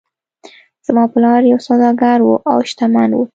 زما 0.85 1.03
پلار 1.13 1.41
یو 1.51 1.59
سوداګر 1.67 2.19
و 2.23 2.29
او 2.51 2.57
شتمن 2.69 3.09
و. 3.13 3.19